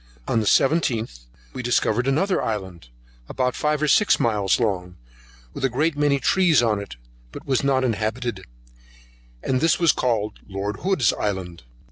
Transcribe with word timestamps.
On 0.27 0.39
the 0.39 0.47
17th 0.47 1.27
we 1.53 1.61
discovered 1.61 2.07
another 2.07 2.41
Island, 2.41 2.87
about 3.29 3.53
five 3.55 3.83
or 3.83 3.87
six 3.87 4.19
miles 4.19 4.59
long, 4.59 4.95
with 5.53 5.63
a 5.63 5.69
great 5.69 5.95
many 5.95 6.19
trees 6.19 6.63
on 6.63 6.79
it, 6.79 6.95
but 7.31 7.45
was 7.45 7.63
not 7.63 7.83
inhabited: 7.83 8.43
this 9.43 9.79
was 9.79 9.91
called 9.91 10.39
Lord 10.47 10.77
Hood's 10.77 11.13
Island. 11.13 11.61